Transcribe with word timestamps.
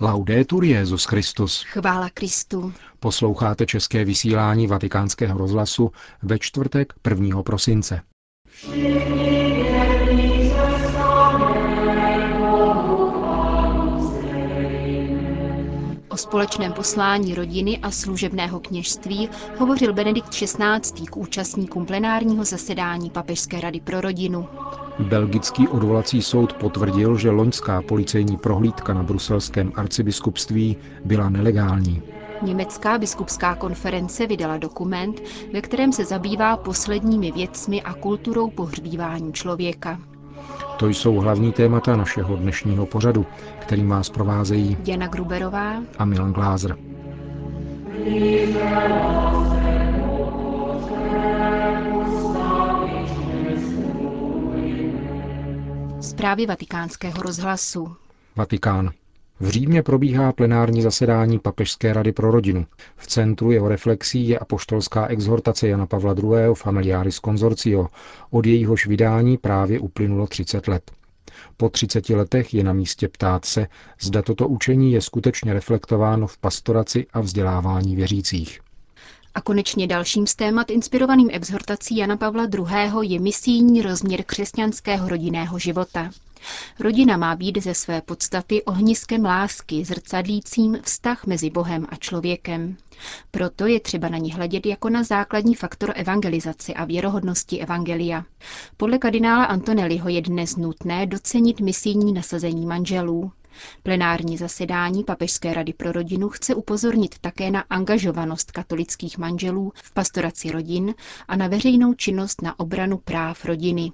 Laudetur 0.00 0.64
Jezus 0.64 1.04
Christus. 1.04 1.62
Chvála 1.62 2.10
Kristu. 2.14 2.72
Posloucháte 3.00 3.66
české 3.66 4.04
vysílání 4.04 4.66
Vatikánského 4.66 5.38
rozhlasu 5.38 5.92
ve 6.22 6.38
čtvrtek 6.38 6.92
1. 7.10 7.42
prosince. 7.42 8.00
O 16.14 16.16
společném 16.16 16.72
poslání 16.72 17.34
rodiny 17.34 17.78
a 17.82 17.90
služebného 17.90 18.60
kněžství 18.60 19.28
hovořil 19.58 19.92
Benedikt 19.92 20.28
XVI. 20.28 21.06
k 21.10 21.16
účastníkům 21.16 21.86
plenárního 21.86 22.44
zasedání 22.44 23.10
Papežské 23.10 23.60
rady 23.60 23.80
pro 23.80 24.00
rodinu. 24.00 24.48
Belgický 24.98 25.68
odvolací 25.68 26.22
soud 26.22 26.52
potvrdil, 26.52 27.18
že 27.18 27.30
loňská 27.30 27.82
policejní 27.82 28.36
prohlídka 28.36 28.94
na 28.94 29.02
bruselském 29.02 29.72
arcibiskupství 29.74 30.76
byla 31.04 31.28
nelegální. 31.28 32.02
Německá 32.42 32.98
biskupská 32.98 33.54
konference 33.54 34.26
vydala 34.26 34.56
dokument, 34.56 35.20
ve 35.52 35.60
kterém 35.60 35.92
se 35.92 36.04
zabývá 36.04 36.56
posledními 36.56 37.32
věcmi 37.32 37.82
a 37.82 37.94
kulturou 37.94 38.50
pohřbívání 38.50 39.32
člověka. 39.32 40.00
To 40.76 40.88
jsou 40.88 41.14
hlavní 41.14 41.52
témata 41.52 41.96
našeho 41.96 42.36
dnešního 42.36 42.86
pořadu, 42.86 43.26
který 43.60 43.86
vás 43.86 44.10
provázejí 44.10 44.76
Jana 44.86 45.06
Gruberová 45.06 45.82
a 45.98 46.04
Milan 46.04 46.32
Glázer. 46.32 46.76
Zprávy 56.00 56.46
vatikánského 56.46 57.22
rozhlasu. 57.22 57.96
Vatikán. 58.36 58.90
V 59.44 59.48
Římě 59.48 59.82
probíhá 59.82 60.32
plenární 60.32 60.82
zasedání 60.82 61.38
Papežské 61.38 61.92
rady 61.92 62.12
pro 62.12 62.30
rodinu. 62.30 62.66
V 62.96 63.06
centru 63.06 63.50
jeho 63.50 63.68
reflexí 63.68 64.28
je 64.28 64.38
apoštolská 64.38 65.06
exhortace 65.06 65.68
Jana 65.68 65.86
Pavla 65.86 66.14
II. 66.18 66.54
Familiaris 66.54 67.20
Consortio. 67.20 67.86
Od 68.30 68.46
jejíhož 68.46 68.86
vydání 68.86 69.38
právě 69.38 69.80
uplynulo 69.80 70.26
30 70.26 70.68
let. 70.68 70.90
Po 71.56 71.68
30 71.68 72.10
letech 72.10 72.54
je 72.54 72.64
na 72.64 72.72
místě 72.72 73.08
ptát 73.08 73.44
se, 73.44 73.66
zda 74.00 74.22
toto 74.22 74.48
učení 74.48 74.92
je 74.92 75.00
skutečně 75.00 75.52
reflektováno 75.52 76.26
v 76.26 76.38
pastoraci 76.38 77.06
a 77.12 77.20
vzdělávání 77.20 77.96
věřících. 77.96 78.60
A 79.34 79.40
konečně 79.40 79.86
dalším 79.86 80.26
z 80.26 80.34
témat 80.34 80.70
inspirovaným 80.70 81.28
exhortací 81.32 81.96
Jana 81.96 82.16
Pavla 82.16 82.44
II. 82.44 83.12
je 83.12 83.20
misijní 83.20 83.82
rozměr 83.82 84.22
křesťanského 84.22 85.08
rodinného 85.08 85.58
života. 85.58 86.10
Rodina 86.80 87.16
má 87.16 87.36
být 87.36 87.62
ze 87.62 87.74
své 87.74 88.00
podstaty 88.02 88.62
ohniskem 88.62 89.24
lásky, 89.24 89.84
zrcadlícím 89.84 90.78
vztah 90.82 91.26
mezi 91.26 91.50
Bohem 91.50 91.86
a 91.88 91.96
člověkem. 91.96 92.76
Proto 93.30 93.66
je 93.66 93.80
třeba 93.80 94.08
na 94.08 94.18
ní 94.18 94.32
hledět 94.32 94.66
jako 94.66 94.88
na 94.90 95.02
základní 95.02 95.54
faktor 95.54 95.92
evangelizace 95.96 96.74
a 96.74 96.84
věrohodnosti 96.84 97.60
evangelia. 97.60 98.24
Podle 98.76 98.98
kardinála 98.98 99.44
Antonelliho 99.44 100.08
je 100.08 100.22
dnes 100.22 100.56
nutné 100.56 101.06
docenit 101.06 101.60
misijní 101.60 102.12
nasazení 102.12 102.66
manželů. 102.66 103.32
Plenární 103.82 104.36
zasedání 104.36 105.04
Papežské 105.04 105.54
rady 105.54 105.72
pro 105.72 105.92
rodinu 105.92 106.28
chce 106.28 106.54
upozornit 106.54 107.18
také 107.18 107.50
na 107.50 107.60
angažovanost 107.70 108.52
katolických 108.52 109.18
manželů 109.18 109.72
v 109.76 109.94
pastoraci 109.94 110.50
rodin 110.50 110.94
a 111.28 111.36
na 111.36 111.48
veřejnou 111.48 111.94
činnost 111.94 112.42
na 112.42 112.60
obranu 112.60 112.98
práv 112.98 113.44
rodiny. 113.44 113.92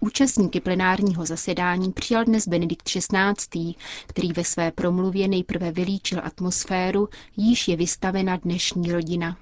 Účastníky 0.00 0.60
plenárního 0.60 1.26
zasedání 1.26 1.92
přijal 1.92 2.24
dnes 2.24 2.48
Benedikt 2.48 2.82
XVI., 2.82 3.74
který 4.06 4.32
ve 4.32 4.44
své 4.44 4.72
promluvě 4.72 5.28
nejprve 5.28 5.72
vylíčil 5.72 6.20
atmosféru, 6.24 7.08
již 7.36 7.68
je 7.68 7.76
vystavena 7.76 8.36
dnešní 8.36 8.92
rodina. 8.92 9.36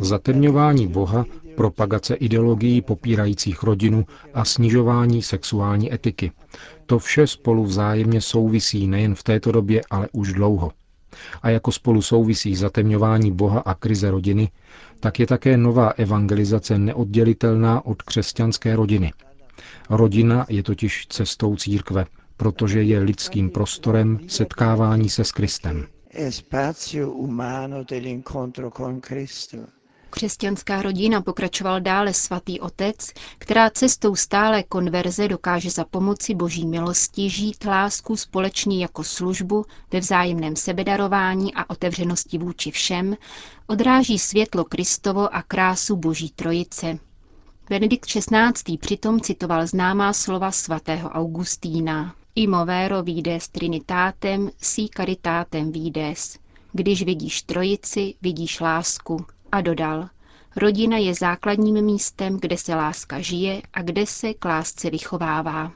Zatemňování 0.00 0.86
Boha, 0.86 1.24
propagace 1.56 2.14
ideologií 2.14 2.82
popírajících 2.82 3.62
rodinu 3.62 4.06
a 4.34 4.44
snižování 4.44 5.22
sexuální 5.22 5.94
etiky. 5.94 6.32
To 6.86 6.98
vše 6.98 7.26
spolu 7.26 7.64
vzájemně 7.64 8.20
souvisí 8.20 8.86
nejen 8.86 9.14
v 9.14 9.22
této 9.22 9.52
době, 9.52 9.80
ale 9.90 10.08
už 10.12 10.32
dlouho. 10.32 10.72
A 11.42 11.50
jako 11.50 11.72
spolu 11.72 12.02
souvisí 12.02 12.56
zatemňování 12.56 13.32
Boha 13.32 13.60
a 13.60 13.74
krize 13.74 14.10
rodiny, 14.10 14.50
tak 15.00 15.20
je 15.20 15.26
také 15.26 15.56
nová 15.56 15.88
evangelizace 15.90 16.78
neoddělitelná 16.78 17.86
od 17.86 18.02
křesťanské 18.02 18.76
rodiny. 18.76 19.12
Rodina 19.90 20.46
je 20.48 20.62
totiž 20.62 21.06
cestou 21.06 21.56
církve, 21.56 22.04
protože 22.36 22.82
je 22.82 22.98
lidským 22.98 23.50
prostorem 23.50 24.18
setkávání 24.28 25.08
se 25.08 25.24
s 25.24 25.32
Kristem. 25.32 25.86
Křesťanská 30.10 30.82
rodina 30.82 31.22
pokračoval 31.22 31.80
dále 31.80 32.14
svatý 32.14 32.60
otec, 32.60 33.12
která 33.38 33.70
cestou 33.70 34.16
stále 34.16 34.62
konverze 34.62 35.28
dokáže 35.28 35.70
za 35.70 35.84
pomoci 35.84 36.34
boží 36.34 36.66
milosti 36.66 37.30
žít 37.30 37.64
lásku 37.64 38.16
společně 38.16 38.82
jako 38.82 39.04
službu 39.04 39.64
ve 39.92 40.00
vzájemném 40.00 40.56
sebedarování 40.56 41.54
a 41.54 41.70
otevřenosti 41.70 42.38
vůči 42.38 42.70
všem, 42.70 43.16
odráží 43.66 44.18
světlo 44.18 44.64
Kristovo 44.64 45.34
a 45.34 45.42
krásu 45.42 45.96
boží 45.96 46.30
trojice. 46.30 46.98
Benedikt 47.70 48.06
XVI. 48.06 48.78
přitom 48.80 49.20
citoval 49.20 49.66
známá 49.66 50.12
slova 50.12 50.50
svatého 50.50 51.08
Augustína. 51.08 52.14
Imovero 52.34 53.02
vides 53.02 53.48
trinitatem, 53.48 54.50
si 54.62 54.88
caritatem 54.96 55.72
vides. 55.72 56.38
Když 56.72 57.02
vidíš 57.02 57.42
trojici, 57.42 58.14
vidíš 58.22 58.60
lásku. 58.60 59.26
A 59.52 59.60
dodal, 59.60 60.08
rodina 60.56 60.96
je 60.96 61.14
základním 61.14 61.84
místem, 61.84 62.38
kde 62.40 62.56
se 62.58 62.74
láska 62.74 63.20
žije 63.20 63.62
a 63.72 63.82
kde 63.82 64.06
se 64.06 64.34
k 64.34 64.44
lásce 64.44 64.90
vychovává. 64.90 65.72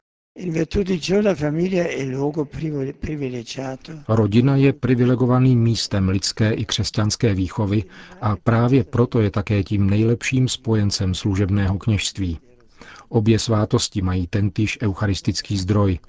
Rodina 4.07 4.55
je 4.55 4.73
privilegovaným 4.73 5.59
místem 5.63 6.09
lidské 6.09 6.53
i 6.53 6.65
křesťanské 6.65 7.33
výchovy 7.33 7.83
a 8.21 8.35
právě 8.35 8.83
proto 8.83 9.21
je 9.21 9.31
také 9.31 9.63
tím 9.63 9.89
nejlepším 9.89 10.47
spojencem 10.47 11.13
služebného 11.13 11.77
kněžství. 11.77 12.39
Obě 13.09 13.39
svátosti 13.39 14.01
mají 14.01 14.27
tentýž 14.27 14.77
eucharistický 14.81 15.57
zdroj. 15.57 15.99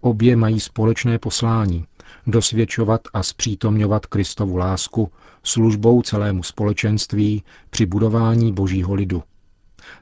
Obě 0.00 0.36
mají 0.36 0.60
společné 0.60 1.18
poslání 1.18 1.84
dosvědčovat 2.26 3.00
a 3.12 3.22
zpřítomňovat 3.22 4.06
Kristovu 4.06 4.56
lásku 4.56 5.10
službou 5.42 6.02
celému 6.02 6.42
společenství 6.42 7.42
při 7.70 7.86
budování 7.86 8.52
božího 8.52 8.94
lidu. 8.94 9.22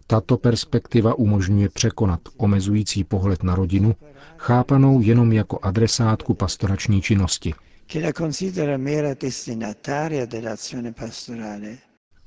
Tato 0.06 0.36
perspektiva 0.36 1.14
umožňuje 1.14 1.68
překonat 1.68 2.20
omezující 2.36 3.04
pohled 3.04 3.42
na 3.42 3.54
rodinu, 3.54 3.94
chápanou 4.36 5.00
jenom 5.00 5.32
jako 5.32 5.58
adresátku 5.62 6.34
pastorační 6.34 7.02
činnosti. 7.02 7.54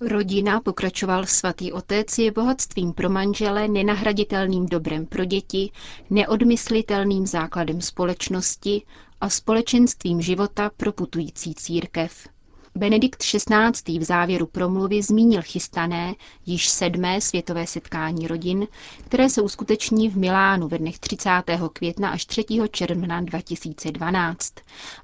Rodina, 0.01 0.59
pokračoval 0.61 1.25
svatý 1.25 1.71
otec, 1.71 2.17
je 2.17 2.31
bohatstvím 2.31 2.93
pro 2.93 3.09
manžele, 3.09 3.67
nenahraditelným 3.67 4.65
dobrem 4.65 5.05
pro 5.05 5.25
děti, 5.25 5.71
neodmyslitelným 6.09 7.27
základem 7.27 7.81
společnosti 7.81 8.81
a 9.23 9.29
společenstvím 9.29 10.21
života 10.21 10.71
pro 10.77 10.91
putující 10.91 11.55
církev. 11.55 12.27
Benedikt 12.75 13.23
XVI. 13.23 13.99
v 13.99 14.03
závěru 14.03 14.45
promluvy 14.47 15.01
zmínil 15.01 15.41
chystané 15.41 16.15
již 16.45 16.69
sedmé 16.69 17.21
světové 17.21 17.67
setkání 17.67 18.27
rodin, 18.27 18.67
které 19.05 19.29
se 19.29 19.41
uskuteční 19.41 20.09
v 20.09 20.17
Milánu 20.17 20.67
ve 20.67 20.77
dnech 20.77 20.99
30. 20.99 21.29
května 21.73 22.09
až 22.09 22.25
3. 22.25 22.45
června 22.71 23.21
2012 23.21 24.53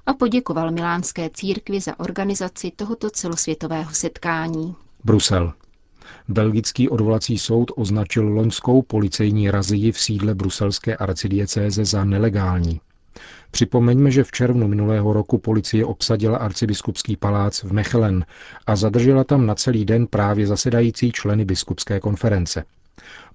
a 0.06 0.14
poděkoval 0.14 0.70
milánské 0.70 1.30
církvi 1.34 1.80
za 1.80 2.00
organizaci 2.00 2.70
tohoto 2.76 3.10
celosvětového 3.10 3.94
setkání. 3.94 4.74
Brusel. 5.04 5.52
Belgický 6.28 6.88
odvolací 6.88 7.38
soud 7.38 7.70
označil 7.76 8.28
loňskou 8.28 8.82
policejní 8.82 9.50
razii 9.50 9.92
v 9.92 10.00
sídle 10.00 10.34
bruselské 10.34 10.96
arcidiecéze 10.96 11.84
za 11.84 12.04
nelegální. 12.04 12.80
Připomeňme, 13.50 14.10
že 14.10 14.24
v 14.24 14.32
červnu 14.32 14.68
minulého 14.68 15.12
roku 15.12 15.38
policie 15.38 15.84
obsadila 15.84 16.38
arcibiskupský 16.38 17.16
palác 17.16 17.62
v 17.62 17.72
Mechelen 17.72 18.24
a 18.66 18.76
zadržela 18.76 19.24
tam 19.24 19.46
na 19.46 19.54
celý 19.54 19.84
den 19.84 20.06
právě 20.06 20.46
zasedající 20.46 21.12
členy 21.12 21.44
biskupské 21.44 22.00
konference. 22.00 22.64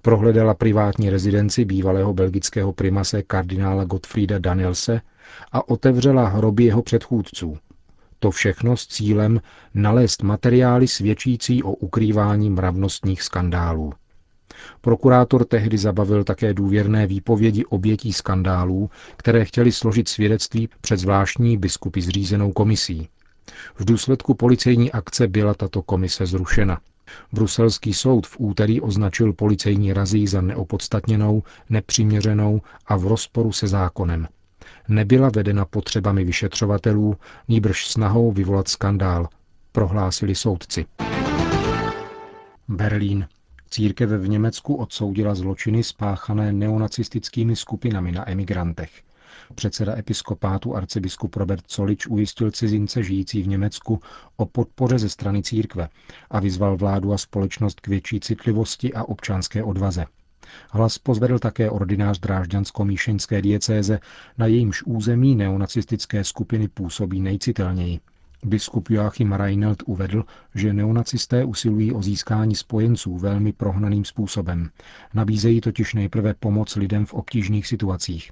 Prohledala 0.02 0.54
privátní 0.54 1.10
rezidenci 1.10 1.64
bývalého 1.64 2.14
belgického 2.14 2.72
primase 2.72 3.22
kardinála 3.22 3.84
Gottfrieda 3.84 4.38
Danielse 4.38 5.00
a 5.52 5.68
otevřela 5.68 6.28
hroby 6.28 6.64
jeho 6.64 6.82
předchůdců. 6.82 7.58
To 8.18 8.30
všechno 8.30 8.76
s 8.76 8.86
cílem 8.86 9.40
nalézt 9.74 10.22
materiály 10.22 10.88
svědčící 10.88 11.62
o 11.62 11.72
ukrývání 11.72 12.50
mravnostních 12.50 13.22
skandálů. 13.22 13.92
Prokurátor 14.80 15.44
tehdy 15.44 15.78
zabavil 15.78 16.24
také 16.24 16.54
důvěrné 16.54 17.06
výpovědi 17.06 17.64
obětí 17.64 18.12
skandálů, 18.12 18.90
které 19.16 19.44
chtěli 19.44 19.72
složit 19.72 20.08
svědectví 20.08 20.68
před 20.80 20.96
zvláštní 20.96 21.56
biskupy 21.56 22.00
zřízenou 22.00 22.52
komisí. 22.52 23.08
V 23.74 23.84
důsledku 23.84 24.34
policejní 24.34 24.92
akce 24.92 25.28
byla 25.28 25.54
tato 25.54 25.82
komise 25.82 26.26
zrušena. 26.26 26.80
Bruselský 27.32 27.94
soud 27.94 28.26
v 28.26 28.36
úterý 28.38 28.80
označil 28.80 29.32
policejní 29.32 29.92
razí 29.92 30.26
za 30.26 30.40
neopodstatněnou, 30.40 31.42
nepřiměřenou 31.70 32.60
a 32.86 32.96
v 32.96 33.06
rozporu 33.06 33.52
se 33.52 33.66
zákonem. 33.66 34.28
Nebyla 34.88 35.30
vedena 35.34 35.64
potřebami 35.64 36.24
vyšetřovatelů, 36.24 37.16
nýbrž 37.48 37.86
snahou 37.86 38.32
vyvolat 38.32 38.68
skandál, 38.68 39.28
prohlásili 39.72 40.34
soudci. 40.34 40.86
Berlín. 42.68 43.26
Církev 43.70 44.10
v 44.10 44.28
Německu 44.28 44.74
odsoudila 44.74 45.34
zločiny 45.34 45.82
spáchané 45.82 46.52
neonacistickými 46.52 47.56
skupinami 47.56 48.12
na 48.12 48.30
emigrantech. 48.30 49.02
Předseda 49.54 49.96
episkopátu 49.96 50.76
arcibiskup 50.76 51.36
Robert 51.36 51.64
Solič 51.68 52.06
ujistil 52.06 52.50
cizince 52.50 53.02
žijící 53.02 53.42
v 53.42 53.48
Německu 53.48 54.00
o 54.36 54.46
podpoře 54.46 54.98
ze 54.98 55.08
strany 55.08 55.42
církve 55.42 55.88
a 56.30 56.40
vyzval 56.40 56.76
vládu 56.76 57.12
a 57.12 57.18
společnost 57.18 57.80
k 57.80 57.88
větší 57.88 58.20
citlivosti 58.20 58.94
a 58.94 59.04
občanské 59.04 59.62
odvaze. 59.62 60.06
Hlas 60.70 60.98
pozvedl 60.98 61.38
také 61.38 61.70
ordinář 61.70 62.20
Drážďansko-Míšeňské 62.20 63.42
diecéze, 63.42 63.98
na 64.38 64.46
jejímž 64.46 64.82
území 64.82 65.36
neonacistické 65.36 66.24
skupiny 66.24 66.68
působí 66.68 67.20
nejcitelněji. 67.20 68.00
Biskup 68.46 68.90
Joachim 68.90 69.32
Reinelt 69.32 69.82
uvedl, 69.86 70.24
že 70.54 70.72
neonacisté 70.72 71.44
usilují 71.44 71.92
o 71.92 72.02
získání 72.02 72.54
spojenců 72.54 73.16
velmi 73.16 73.52
prohnaným 73.52 74.04
způsobem. 74.04 74.70
Nabízejí 75.14 75.60
totiž 75.60 75.94
nejprve 75.94 76.34
pomoc 76.34 76.76
lidem 76.76 77.06
v 77.06 77.14
obtížných 77.14 77.66
situacích. 77.66 78.30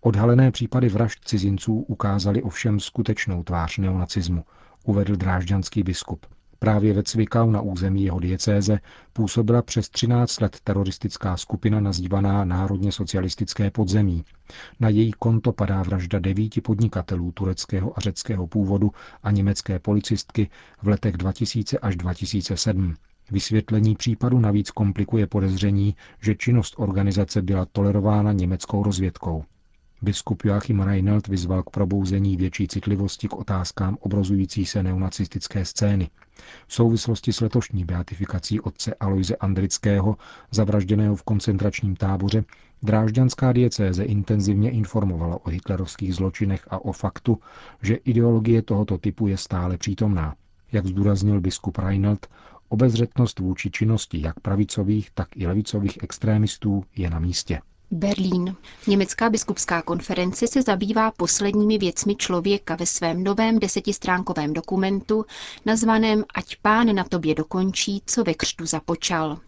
Odhalené 0.00 0.50
případy 0.50 0.88
vražd 0.88 1.18
cizinců 1.24 1.74
ukázaly 1.74 2.42
ovšem 2.42 2.80
skutečnou 2.80 3.42
tvář 3.42 3.78
neonacismu, 3.78 4.44
uvedl 4.84 5.16
drážďanský 5.16 5.82
biskup. 5.82 6.26
Právě 6.62 6.92
ve 6.92 7.02
Cvikau 7.02 7.50
na 7.50 7.60
území 7.60 8.04
jeho 8.04 8.20
diecéze 8.20 8.78
působila 9.12 9.62
přes 9.62 9.88
13 9.88 10.40
let 10.40 10.60
teroristická 10.64 11.36
skupina 11.36 11.80
nazývaná 11.80 12.44
Národně 12.44 12.92
socialistické 12.92 13.70
podzemí. 13.70 14.24
Na 14.80 14.88
její 14.88 15.12
konto 15.12 15.52
padá 15.52 15.82
vražda 15.82 16.18
devíti 16.18 16.60
podnikatelů 16.60 17.32
tureckého 17.32 17.98
a 17.98 18.00
řeckého 18.00 18.46
původu 18.46 18.90
a 19.22 19.30
německé 19.30 19.78
policistky 19.78 20.50
v 20.82 20.88
letech 20.88 21.16
2000 21.16 21.78
až 21.78 21.96
2007. 21.96 22.94
Vysvětlení 23.30 23.94
případu 23.96 24.40
navíc 24.40 24.70
komplikuje 24.70 25.26
podezření, 25.26 25.96
že 26.20 26.34
činnost 26.34 26.74
organizace 26.76 27.42
byla 27.42 27.66
tolerována 27.72 28.32
německou 28.32 28.82
rozvědkou. 28.82 29.44
Biskup 30.04 30.44
Joachim 30.44 30.80
Reinelt 30.80 31.28
vyzval 31.28 31.62
k 31.62 31.70
probouzení 31.70 32.36
větší 32.36 32.68
citlivosti 32.68 33.28
k 33.28 33.32
otázkám 33.32 33.96
obrozující 34.00 34.66
se 34.66 34.82
neonacistické 34.82 35.64
scény. 35.64 36.10
V 36.66 36.74
souvislosti 36.74 37.32
s 37.32 37.40
letošní 37.40 37.84
beatifikací 37.84 38.60
otce 38.60 38.94
Aloise 38.94 39.36
Andrického, 39.36 40.16
zavražděného 40.50 41.16
v 41.16 41.22
koncentračním 41.22 41.96
táboře, 41.96 42.44
Drážďanská 42.82 43.52
diecéze 43.52 44.04
intenzivně 44.04 44.70
informovala 44.70 45.46
o 45.46 45.50
hitlerovských 45.50 46.14
zločinech 46.14 46.66
a 46.70 46.84
o 46.84 46.92
faktu, 46.92 47.38
že 47.82 47.94
ideologie 47.94 48.62
tohoto 48.62 48.98
typu 48.98 49.26
je 49.26 49.36
stále 49.36 49.78
přítomná. 49.78 50.34
Jak 50.72 50.86
zdůraznil 50.86 51.40
biskup 51.40 51.78
Reinelt, 51.78 52.26
obezřetnost 52.68 53.38
vůči 53.38 53.70
činnosti 53.70 54.22
jak 54.22 54.40
pravicových, 54.40 55.10
tak 55.10 55.28
i 55.36 55.46
levicových 55.46 55.98
extrémistů 56.02 56.84
je 56.96 57.10
na 57.10 57.18
místě. 57.18 57.60
Berlín. 57.92 58.56
Německá 58.86 59.30
biskupská 59.30 59.82
konference 59.82 60.46
se 60.46 60.62
zabývá 60.62 61.10
posledními 61.10 61.78
věcmi 61.78 62.16
člověka 62.16 62.76
ve 62.76 62.86
svém 62.86 63.24
novém 63.24 63.58
desetistránkovém 63.58 64.52
dokumentu, 64.52 65.24
nazvaném 65.66 66.24
Ať 66.34 66.56
pán 66.56 66.94
na 66.94 67.04
tobě 67.04 67.34
dokončí, 67.34 68.02
co 68.06 68.24
ve 68.24 68.34
křtu 68.34 68.66
započal. 68.66 69.38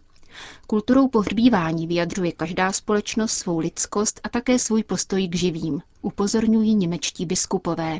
Kulturou 0.67 1.07
pohřbívání 1.07 1.87
vyjadřuje 1.87 2.31
každá 2.31 2.71
společnost 2.71 3.31
svou 3.31 3.59
lidskost 3.59 4.19
a 4.23 4.29
také 4.29 4.59
svůj 4.59 4.83
postoj 4.83 5.27
k 5.27 5.35
živým, 5.35 5.81
upozorňují 6.01 6.75
němečtí 6.75 7.25
biskupové. 7.25 7.99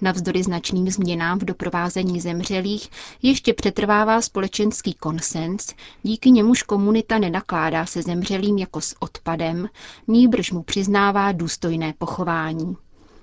Navzdory 0.00 0.42
značným 0.42 0.90
změnám 0.90 1.38
v 1.38 1.44
doprovázení 1.44 2.20
zemřelých 2.20 2.88
ještě 3.22 3.54
přetrvává 3.54 4.20
společenský 4.20 4.94
konsens, 4.94 5.74
díky 6.02 6.30
němuž 6.30 6.62
komunita 6.62 7.18
nenakládá 7.18 7.86
se 7.86 8.02
zemřelým 8.02 8.58
jako 8.58 8.80
s 8.80 8.94
odpadem, 9.00 9.68
nýbrž 10.08 10.52
mu 10.52 10.62
přiznává 10.62 11.32
důstojné 11.32 11.94
pochování. 11.98 12.76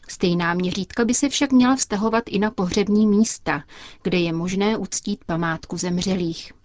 Stejná 0.09 0.54
měřítka 0.54 1.06
by 1.06 1.13
se 1.13 1.30
však 1.30 1.51
měla 1.51 1.75
vztahovat 1.75 2.24
i 2.27 2.39
na 2.39 2.51
pohřební 2.51 3.07
místa, 3.07 3.63
kde 4.04 4.18
je 4.18 4.33
možné 4.33 4.77
uctít 4.77 5.24
památku 5.25 5.77
zemřelých. 5.77 6.56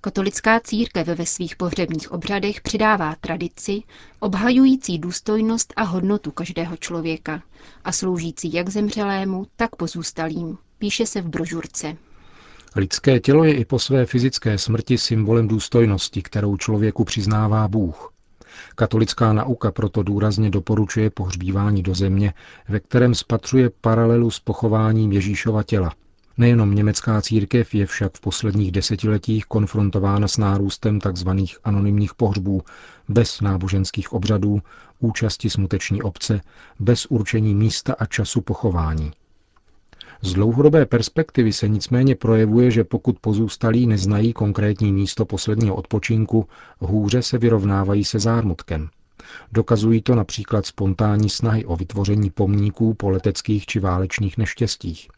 Katolická 0.00 0.60
církev 0.60 1.06
ve 1.06 1.26
svých 1.26 1.56
pohřebních 1.56 2.12
obřadech 2.12 2.60
přidává 2.60 3.14
tradici, 3.20 3.82
obhajující 4.20 4.98
důstojnost 4.98 5.72
a 5.76 5.82
hodnotu 5.82 6.30
každého 6.30 6.76
člověka 6.76 7.42
a 7.84 7.92
sloužící 7.92 8.52
jak 8.52 8.68
zemřelému, 8.68 9.46
tak 9.56 9.76
pozůstalým, 9.76 10.58
píše 10.78 11.06
se 11.06 11.20
v 11.20 11.28
brožurce. 11.28 11.96
Lidské 12.76 13.20
tělo 13.20 13.44
je 13.44 13.54
i 13.54 13.64
po 13.64 13.78
své 13.78 14.06
fyzické 14.06 14.58
smrti 14.58 14.98
symbolem 14.98 15.48
důstojnosti, 15.48 16.22
kterou 16.22 16.56
člověku 16.56 17.04
přiznává 17.04 17.68
Bůh. 17.68 18.12
Katolická 18.74 19.32
nauka 19.32 19.72
proto 19.72 20.02
důrazně 20.02 20.50
doporučuje 20.50 21.10
pohřbívání 21.10 21.82
do 21.82 21.94
země, 21.94 22.34
ve 22.68 22.80
kterém 22.80 23.14
spatřuje 23.14 23.70
paralelu 23.80 24.30
s 24.30 24.40
pochováním 24.40 25.12
Ježíšova 25.12 25.62
těla– 25.62 25.94
Nejenom 26.38 26.74
německá 26.74 27.22
církev 27.22 27.74
je 27.74 27.86
však 27.86 28.16
v 28.16 28.20
posledních 28.20 28.72
desetiletích 28.72 29.44
konfrontována 29.46 30.28
s 30.28 30.36
nárůstem 30.36 31.00
tzv. 31.00 31.28
anonymních 31.64 32.14
pohřbů 32.14 32.62
bez 33.08 33.40
náboženských 33.40 34.12
obřadů, 34.12 34.60
účasti 34.98 35.50
smuteční 35.50 36.02
obce, 36.02 36.40
bez 36.80 37.06
určení 37.06 37.54
místa 37.54 37.94
a 37.98 38.06
času 38.06 38.40
pochování. 38.40 39.10
Z 40.22 40.32
dlouhodobé 40.32 40.86
perspektivy 40.86 41.52
se 41.52 41.68
nicméně 41.68 42.14
projevuje, 42.14 42.70
že 42.70 42.84
pokud 42.84 43.18
pozůstalí 43.20 43.86
neznají 43.86 44.32
konkrétní 44.32 44.92
místo 44.92 45.24
posledního 45.26 45.74
odpočinku, 45.74 46.48
hůře 46.78 47.22
se 47.22 47.38
vyrovnávají 47.38 48.04
se 48.04 48.18
zármutkem. 48.18 48.88
Dokazují 49.52 50.02
to 50.02 50.14
například 50.14 50.66
spontánní 50.66 51.28
snahy 51.30 51.64
o 51.64 51.76
vytvoření 51.76 52.30
pomníků 52.30 52.94
po 52.94 53.10
leteckých 53.10 53.66
či 53.66 53.80
válečných 53.80 54.38
neštěstích. 54.38 55.08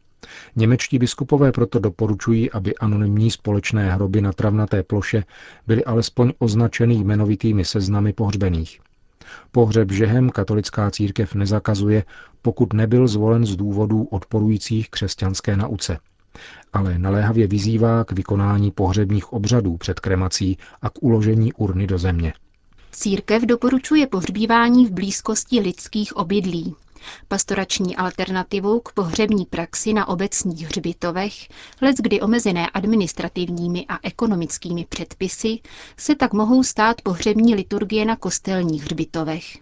Němečtí 0.57 0.99
biskupové 0.99 1.53
proto 1.53 1.79
doporučují, 1.79 2.51
aby 2.51 2.75
anonymní 2.75 3.31
společné 3.31 3.95
hroby 3.95 4.21
na 4.21 4.33
travnaté 4.33 4.83
ploše 4.83 5.25
byly 5.67 5.85
alespoň 5.85 6.33
označeny 6.39 6.95
jmenovitými 6.95 7.65
seznamy 7.65 8.13
pohřbených. 8.13 8.81
Pohřeb 9.53 9.93
žehem 9.93 10.31
katolická 10.31 10.91
církev 10.91 11.35
nezakazuje, 11.35 12.05
pokud 12.43 12.73
nebyl 12.73 13.09
zvolen 13.09 13.47
z 13.47 13.57
důvodů 13.57 14.05
odporujících 14.05 14.91
křesťanské 14.91 15.57
nauce. 15.57 15.99
Ale 16.73 16.99
naléhavě 16.99 17.47
vyzývá 17.47 18.05
k 18.05 18.13
vykonání 18.13 18.71
pohřebních 18.71 19.33
obřadů 19.33 19.77
před 19.77 20.01
kremací 20.01 20.59
a 20.83 20.91
k 20.91 21.03
uložení 21.03 21.53
urny 21.53 21.87
do 21.87 21.99
země. 21.99 22.33
Církev 22.93 23.43
doporučuje 23.43 24.07
pohřbívání 24.07 24.87
v 24.87 24.91
blízkosti 24.91 25.61
lidských 25.61 26.17
obydlí. 26.17 26.75
Pastorační 27.29 27.97
alternativou 27.97 28.81
k 28.81 28.93
pohřební 28.93 29.45
praxi 29.45 29.93
na 29.93 30.09
obecních 30.09 30.67
hřbitovech, 30.67 31.49
kdy 31.99 32.21
omezené 32.21 32.71
administrativními 32.71 33.87
a 33.89 33.99
ekonomickými 34.03 34.87
předpisy, 34.89 35.59
se 35.97 36.15
tak 36.15 36.33
mohou 36.33 36.63
stát 36.63 37.03
pohřební 37.03 37.55
liturgie 37.55 38.05
na 38.05 38.17
kostelních 38.17 38.83
hřbitovech. 38.83 39.59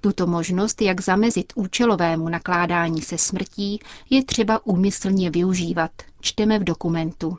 Tuto 0.00 0.26
možnost, 0.26 0.82
jak 0.82 1.00
zamezit 1.00 1.52
účelovému 1.56 2.28
nakládání 2.28 3.02
se 3.02 3.18
smrtí, 3.18 3.80
je 4.10 4.24
třeba 4.24 4.66
úmyslně 4.66 5.30
využívat, 5.30 5.90
čteme 6.20 6.58
v 6.58 6.64
dokumentu. 6.64 7.38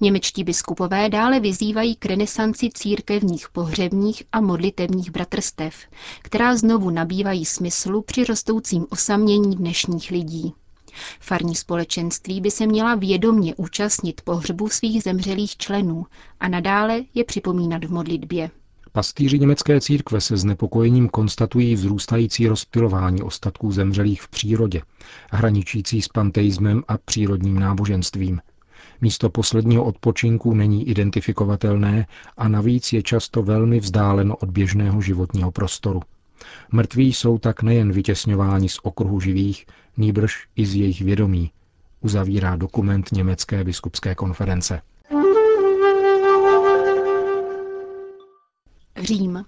Němečtí 0.00 0.44
biskupové 0.44 1.08
dále 1.08 1.40
vyzývají 1.40 1.96
k 1.96 2.06
renesanci 2.06 2.70
církevních 2.74 3.48
pohřebních 3.48 4.22
a 4.32 4.40
modlitevních 4.40 5.10
bratrstev, 5.10 5.74
která 6.22 6.56
znovu 6.56 6.90
nabývají 6.90 7.44
smyslu 7.44 8.02
při 8.02 8.24
rostoucím 8.24 8.86
osamění 8.90 9.56
dnešních 9.56 10.10
lidí. 10.10 10.54
Farní 11.20 11.54
společenství 11.54 12.40
by 12.40 12.50
se 12.50 12.66
měla 12.66 12.94
vědomně 12.94 13.54
účastnit 13.54 14.20
pohřbu 14.20 14.68
svých 14.68 15.02
zemřelých 15.02 15.56
členů 15.56 16.06
a 16.40 16.48
nadále 16.48 17.02
je 17.14 17.24
připomínat 17.24 17.84
v 17.84 17.92
modlitbě. 17.92 18.50
Pastýři 18.92 19.38
německé 19.38 19.80
církve 19.80 20.20
se 20.20 20.36
znepokojením 20.36 21.08
konstatují 21.08 21.74
vzrůstající 21.74 22.48
rozptilování 22.48 23.22
ostatků 23.22 23.72
zemřelých 23.72 24.22
v 24.22 24.28
přírodě, 24.28 24.82
hraničící 25.30 26.02
s 26.02 26.08
panteismem 26.08 26.82
a 26.88 26.98
přírodním 26.98 27.58
náboženstvím. 27.58 28.40
Místo 29.00 29.30
posledního 29.30 29.84
odpočinku 29.84 30.54
není 30.54 30.88
identifikovatelné 30.88 32.06
a 32.36 32.48
navíc 32.48 32.92
je 32.92 33.02
často 33.02 33.42
velmi 33.42 33.80
vzdáleno 33.80 34.36
od 34.36 34.50
běžného 34.50 35.00
životního 35.00 35.50
prostoru. 35.50 36.00
Mrtví 36.72 37.12
jsou 37.12 37.38
tak 37.38 37.62
nejen 37.62 37.92
vytěsňováni 37.92 38.68
z 38.68 38.78
okruhu 38.82 39.20
živých, 39.20 39.66
nýbrž 39.96 40.46
i 40.56 40.66
z 40.66 40.74
jejich 40.74 41.00
vědomí, 41.00 41.50
uzavírá 42.00 42.56
dokument 42.56 43.12
Německé 43.12 43.64
biskupské 43.64 44.14
konference. 44.14 44.82
Řím. 48.96 49.44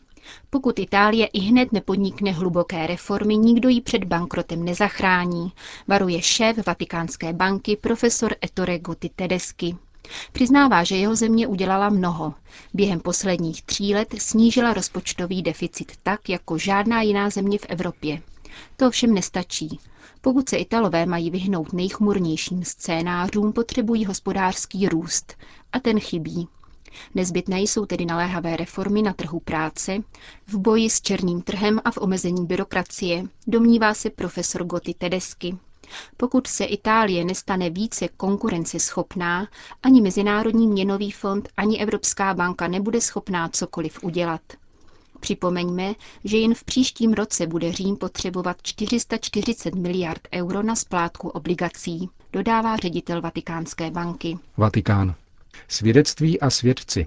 Pokud 0.51 0.79
Itálie 0.79 1.27
i 1.27 1.41
hned 1.41 1.73
nepodnikne 1.73 2.33
hluboké 2.33 2.87
reformy, 2.87 3.37
nikdo 3.37 3.69
ji 3.69 3.81
před 3.81 4.05
bankrotem 4.05 4.65
nezachrání, 4.65 5.53
varuje 5.89 6.23
šéf 6.23 6.67
Vatikánské 6.67 7.33
banky 7.33 7.77
profesor 7.77 8.35
Ettore 8.45 8.79
Gotti 8.79 9.09
Tedeschi. 9.17 9.77
Přiznává, 10.33 10.85
že 10.85 10.97
jeho 10.97 11.17
země 11.17 11.47
udělala 11.47 11.89
mnoho. 11.89 12.35
Během 12.75 13.01
posledních 13.01 13.63
tří 13.63 13.95
let 13.95 14.15
snížila 14.19 14.75
rozpočtový 14.75 15.43
deficit 15.43 15.93
tak, 16.03 16.29
jako 16.29 16.59
žádná 16.59 17.03
jiná 17.03 17.31
země 17.31 17.59
v 17.59 17.67
Evropě. 17.69 18.23
To 18.77 18.91
všem 18.91 19.15
nestačí. 19.15 19.79
Pokud 20.21 20.49
se 20.49 20.57
Italové 20.57 21.07
mají 21.07 21.31
vyhnout 21.31 21.73
nejchmurnějším 21.73 22.65
scénářům, 22.65 23.53
potřebují 23.53 24.05
hospodářský 24.05 24.89
růst. 24.89 25.35
A 25.73 25.81
ten 25.81 26.01
chybí. 26.01 26.49
Nezbytné 27.15 27.61
jsou 27.61 27.87
tedy 27.87 28.05
naléhavé 28.07 28.57
reformy 28.57 29.03
na 29.03 29.13
trhu 29.13 29.41
práce, 29.41 29.99
v 30.47 30.59
boji 30.59 30.91
s 30.91 31.01
černým 31.01 31.43
trhem 31.43 31.81
a 31.85 31.91
v 31.91 31.99
omezení 31.99 32.47
byrokracie, 32.47 33.25
domnívá 33.47 33.95
se 33.95 34.11
profesor 34.11 34.65
Gotti 34.65 34.95
Tedesky. 34.95 35.57
Pokud 36.17 36.47
se 36.47 36.65
Itálie 36.65 37.25
nestane 37.25 37.71
více 37.71 38.09
konkurenceschopná, 38.09 39.49
ani 39.83 40.01
Mezinárodní 40.01 40.67
měnový 40.67 41.11
fond, 41.11 41.49
ani 41.57 41.79
Evropská 41.81 42.35
banka 42.35 42.69
nebude 42.69 43.01
schopná 43.01 43.49
cokoliv 43.49 43.99
udělat. 44.05 44.41
Připomeňme, 45.21 45.95
že 46.25 46.37
jen 46.39 46.55
v 46.55 46.65
příštím 46.65 47.13
roce 47.13 47.47
bude 47.47 47.73
Řím 47.73 47.97
potřebovat 47.97 48.57
440 48.63 49.75
miliard 49.75 50.21
euro 50.35 50.63
na 50.63 50.77
splátku 50.77 51.29
obligací, 51.29 52.09
dodává 52.33 52.77
ředitel 52.77 53.21
Vatikánské 53.21 53.91
banky. 53.91 54.39
Vatikán. 54.57 55.15
Svědectví 55.69 56.41
a 56.41 56.51
svědci. 56.51 57.07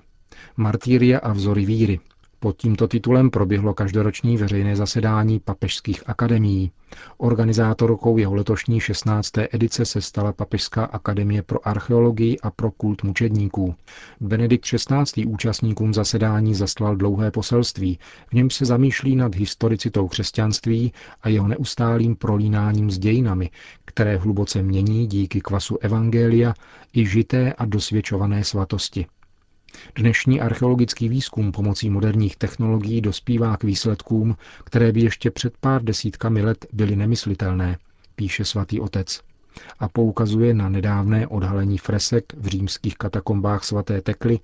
Martýria 0.57 1.19
a 1.19 1.33
vzory 1.33 1.65
víry. 1.65 1.99
Pod 2.45 2.57
tímto 2.57 2.87
titulem 2.87 3.29
proběhlo 3.29 3.73
každoroční 3.73 4.37
veřejné 4.37 4.75
zasedání 4.75 5.39
papežských 5.39 6.09
akademií. 6.09 6.71
Organizátorkou 7.17 8.17
jeho 8.17 8.35
letošní 8.35 8.79
16. 8.79 9.31
edice 9.51 9.85
se 9.85 10.01
stala 10.01 10.33
Papežská 10.33 10.85
akademie 10.85 11.41
pro 11.41 11.67
archeologii 11.67 12.39
a 12.39 12.51
pro 12.51 12.71
kult 12.71 13.03
mučedníků. 13.03 13.75
Benedikt 14.21 14.65
XVI. 14.65 15.25
účastníkům 15.25 15.93
zasedání 15.93 16.55
zaslal 16.55 16.95
dlouhé 16.95 17.31
poselství, 17.31 17.99
v 18.27 18.33
něm 18.33 18.49
se 18.49 18.65
zamýšlí 18.65 19.15
nad 19.15 19.35
historicitou 19.35 20.07
křesťanství 20.07 20.93
a 21.21 21.29
jeho 21.29 21.47
neustálým 21.47 22.15
prolínáním 22.15 22.91
s 22.91 22.99
dějinami, 22.99 23.49
které 23.85 24.17
hluboce 24.17 24.61
mění 24.61 25.07
díky 25.07 25.41
kvasu 25.41 25.77
evangelia 25.81 26.53
i 26.93 27.05
žité 27.05 27.53
a 27.53 27.65
dosvědčované 27.65 28.43
svatosti. 28.43 29.05
Dnešní 29.95 30.41
archeologický 30.41 31.09
výzkum 31.09 31.51
pomocí 31.51 31.89
moderních 31.89 32.35
technologií 32.37 33.01
dospívá 33.01 33.57
k 33.57 33.63
výsledkům, 33.63 34.35
které 34.63 34.91
by 34.91 35.01
ještě 35.01 35.31
před 35.31 35.57
pár 35.57 35.83
desítkami 35.83 36.41
let 36.41 36.65
byly 36.73 36.95
nemyslitelné, 36.95 37.77
píše 38.15 38.45
svatý 38.45 38.79
otec 38.79 39.21
a 39.79 39.87
poukazuje 39.89 40.53
na 40.53 40.69
nedávné 40.69 41.27
odhalení 41.27 41.77
fresek 41.77 42.33
v 42.37 42.47
římských 42.47 42.97
katakombách 42.97 43.63
svaté 43.63 44.01
Tekly 44.01 44.39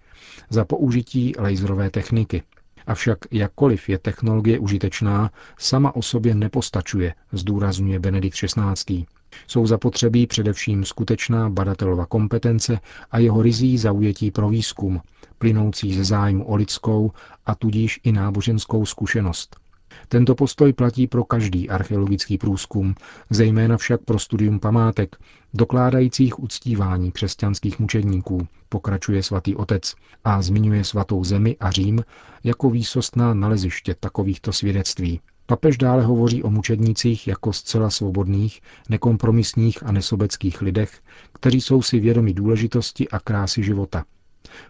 za 0.49 0.65
použití 0.65 1.33
laserové 1.39 1.89
techniky. 1.89 2.43
Avšak 2.87 3.17
jakkoliv 3.31 3.89
je 3.89 3.97
technologie 3.97 4.59
užitečná, 4.59 5.31
sama 5.59 5.95
o 5.95 6.01
sobě 6.01 6.35
nepostačuje, 6.35 7.13
zdůrazňuje 7.31 7.99
Benedikt 7.99 8.35
XVI. 8.37 9.05
Jsou 9.47 9.65
zapotřebí 9.67 10.27
především 10.27 10.85
skutečná 10.85 11.49
badatelova 11.49 12.05
kompetence 12.05 12.79
a 13.11 13.19
jeho 13.19 13.41
rizí 13.41 13.77
zaujetí 13.77 14.31
pro 14.31 14.49
výzkum, 14.49 15.01
plynoucí 15.37 15.93
ze 15.93 16.03
zájmu 16.03 16.43
o 16.47 16.55
lidskou 16.55 17.11
a 17.45 17.55
tudíž 17.55 17.99
i 18.03 18.11
náboženskou 18.11 18.85
zkušenost. 18.85 19.61
Tento 20.07 20.35
postoj 20.35 20.73
platí 20.73 21.07
pro 21.07 21.23
každý 21.23 21.69
archeologický 21.69 22.37
průzkum, 22.37 22.95
zejména 23.29 23.77
však 23.77 24.01
pro 24.01 24.19
studium 24.19 24.59
památek, 24.59 25.15
dokládajících 25.53 26.39
uctívání 26.39 27.11
křesťanských 27.11 27.79
mučedníků, 27.79 28.47
pokračuje 28.69 29.23
svatý 29.23 29.55
otec 29.55 29.95
a 30.23 30.41
zmiňuje 30.41 30.83
svatou 30.83 31.23
zemi 31.23 31.57
a 31.59 31.71
Řím 31.71 32.03
jako 32.43 32.69
výsostná 32.69 33.33
naleziště 33.33 33.95
takovýchto 33.99 34.53
svědectví. 34.53 35.21
Papež 35.51 35.77
dále 35.77 36.03
hovoří 36.03 36.43
o 36.43 36.49
mučednících 36.49 37.27
jako 37.27 37.53
zcela 37.53 37.89
svobodných, 37.89 38.61
nekompromisních 38.89 39.83
a 39.85 39.91
nesobeckých 39.91 40.61
lidech, 40.61 40.99
kteří 41.33 41.61
jsou 41.61 41.81
si 41.81 41.99
vědomi 41.99 42.33
důležitosti 42.33 43.09
a 43.09 43.19
krásy 43.19 43.63
života. 43.63 44.05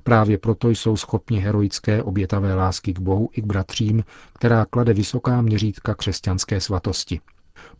Právě 0.03 0.37
proto 0.37 0.69
jsou 0.69 0.97
schopni 0.97 1.39
heroické 1.39 2.03
obětavé 2.03 2.55
lásky 2.55 2.93
k 2.93 2.99
Bohu 2.99 3.29
i 3.33 3.41
k 3.41 3.45
bratřím, 3.45 4.03
která 4.33 4.65
klade 4.65 4.93
vysoká 4.93 5.41
měřítka 5.41 5.95
křesťanské 5.95 6.61
svatosti. 6.61 7.19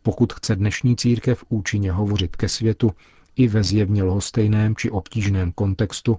Pokud 0.02 0.32
chce 0.32 0.56
dnešní 0.56 0.96
církev 0.96 1.44
účinně 1.48 1.92
hovořit 1.92 2.36
ke 2.36 2.48
světu 2.48 2.90
i 3.36 3.48
ve 3.48 3.62
zjevně 3.62 4.02
lhostejném 4.02 4.76
či 4.76 4.90
obtížném 4.90 5.52
kontextu, 5.52 6.18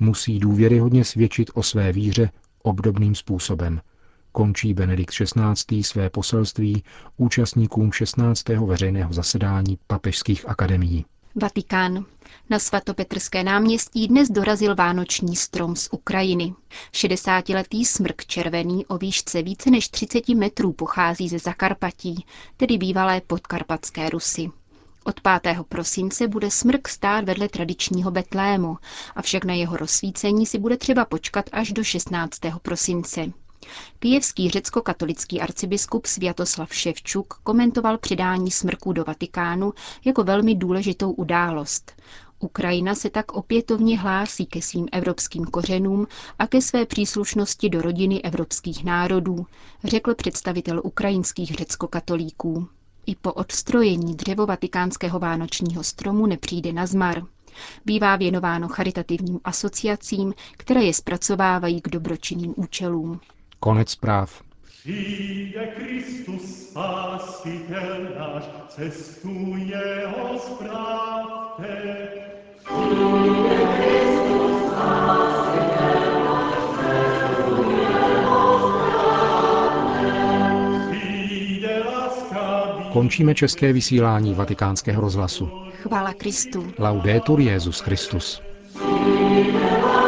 musí 0.00 0.38
důvěryhodně 0.38 1.04
svědčit 1.04 1.50
o 1.54 1.62
své 1.62 1.92
víře 1.92 2.30
obdobným 2.62 3.14
způsobem– 3.14 3.80
končí 4.32 4.74
Benedikt 4.74 5.14
XVI. 5.14 5.82
své 5.82 6.10
poselství 6.10 6.82
účastníkům 7.16 7.92
16. 7.92 8.48
veřejného 8.48 9.12
zasedání 9.12 9.78
papežských 9.86 10.48
akademií. 10.48 11.04
Vatikán. 11.34 12.04
Na 12.50 12.58
svatopetrské 12.58 13.44
náměstí 13.44 14.08
dnes 14.08 14.28
dorazil 14.30 14.74
vánoční 14.74 15.36
strom 15.36 15.76
z 15.76 15.88
Ukrajiny. 15.92 16.54
60-letý 16.92 17.84
smrk 17.84 18.24
červený 18.26 18.86
o 18.86 18.98
výšce 18.98 19.42
více 19.42 19.70
než 19.70 19.88
30 19.88 20.28
metrů 20.28 20.72
pochází 20.72 21.28
ze 21.28 21.38
Zakarpatí, 21.38 22.26
tedy 22.56 22.78
bývalé 22.78 23.20
podkarpatské 23.20 24.10
Rusy. 24.10 24.50
Od 25.04 25.20
5. 25.42 25.56
prosince 25.68 26.28
bude 26.28 26.50
smrk 26.50 26.88
stát 26.88 27.24
vedle 27.24 27.48
tradičního 27.48 28.10
Betlému, 28.10 28.78
avšak 29.16 29.44
na 29.44 29.54
jeho 29.54 29.76
rozsvícení 29.76 30.46
si 30.46 30.58
bude 30.58 30.76
třeba 30.76 31.04
počkat 31.04 31.50
až 31.52 31.72
do 31.72 31.84
16. 31.84 32.38
prosince. 32.62 33.32
Kijevský 33.98 34.50
řecko-katolický 34.50 35.40
arcibiskup 35.40 36.06
Sviatoslav 36.06 36.74
Ševčuk 36.74 37.34
komentoval 37.42 37.98
přidání 37.98 38.50
smrků 38.50 38.92
do 38.92 39.04
Vatikánu 39.04 39.72
jako 40.04 40.24
velmi 40.24 40.54
důležitou 40.54 41.10
událost. 41.12 41.92
Ukrajina 42.38 42.94
se 42.94 43.10
tak 43.10 43.32
opětovně 43.32 43.98
hlásí 43.98 44.46
ke 44.46 44.62
svým 44.62 44.88
evropským 44.92 45.44
kořenům 45.44 46.06
a 46.38 46.46
ke 46.46 46.62
své 46.62 46.86
příslušnosti 46.86 47.68
do 47.68 47.82
rodiny 47.82 48.22
evropských 48.22 48.84
národů, 48.84 49.46
řekl 49.84 50.14
představitel 50.14 50.80
ukrajinských 50.84 51.54
řecko-katolíků. 51.54 52.68
I 53.06 53.14
po 53.16 53.32
odstrojení 53.32 54.14
dřevo 54.16 54.46
vatikánského 54.46 55.18
vánočního 55.18 55.82
stromu 55.84 56.26
nepřijde 56.26 56.72
na 56.72 56.86
zmar. 56.86 57.22
Bývá 57.84 58.16
věnováno 58.16 58.68
charitativním 58.68 59.40
asociacím, 59.44 60.34
které 60.56 60.82
je 60.84 60.94
zpracovávají 60.94 61.80
k 61.80 61.88
dobročinným 61.88 62.54
účelům. 62.56 63.20
Konec 63.62 63.90
zpráv. 63.90 64.42
Přijde 64.64 65.66
Kristus 65.66 66.68
spasitel 66.68 68.08
náš, 68.18 68.44
cestu 68.68 69.54
jeho 69.56 70.38
zprávte. 70.38 71.96
Přijde 72.64 73.56
Kristus 73.76 74.62
spasitel 74.66 76.00
náš, 76.22 76.74
cestu 76.80 77.70
jeho 81.60 82.92
Končíme 82.92 83.34
české 83.34 83.72
vysílání 83.72 84.34
vatikánského 84.34 85.00
rozhlasu. 85.00 85.48
Chvála 85.82 86.12
Kristu. 86.12 86.72
Laudetur 86.78 87.40
Jezus 87.40 87.80
Christus. 87.80 88.42
Láska 88.80 90.01